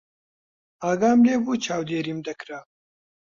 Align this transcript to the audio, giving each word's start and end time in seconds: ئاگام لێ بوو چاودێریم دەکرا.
ئاگام 0.83 1.19
لێ 1.25 1.35
بوو 1.43 1.61
چاودێریم 1.65 2.19
دەکرا. 2.27 2.59